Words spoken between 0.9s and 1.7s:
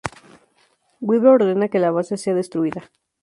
Weaver ordena